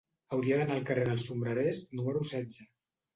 [0.35, 2.67] Hauria d'anar al carrer dels Sombrerers número setze.